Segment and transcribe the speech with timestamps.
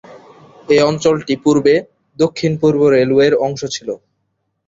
[0.69, 1.73] এই অঞ্চলটি পূর্বে
[2.19, 3.89] দক্ষিণ পূর্ব রেলওয়ের অংশ ছিল।